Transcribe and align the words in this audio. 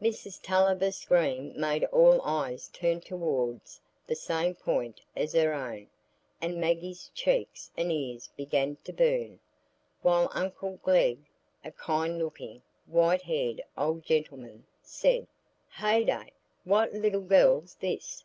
Mrs 0.00 0.40
Tulliver's 0.40 0.96
scream 0.98 1.58
made 1.60 1.82
all 1.86 2.22
eyes 2.22 2.68
turn 2.68 3.00
towards 3.00 3.80
the 4.06 4.14
same 4.14 4.54
point 4.54 5.00
as 5.16 5.32
her 5.32 5.52
own, 5.52 5.88
and 6.40 6.60
Maggie's 6.60 7.10
cheeks 7.16 7.68
and 7.76 7.90
ears 7.90 8.28
began 8.36 8.76
to 8.84 8.92
burn, 8.92 9.40
while 10.00 10.30
uncle 10.34 10.78
Glegg, 10.84 11.24
a 11.64 11.72
kind 11.72 12.18
looking, 12.20 12.62
white 12.86 13.22
haired 13.22 13.60
old 13.76 14.04
gentleman, 14.04 14.64
said,— 14.84 15.26
"Heyday! 15.70 16.30
what 16.62 16.92
little 16.92 17.26
gell's 17.26 17.74
this? 17.80 18.22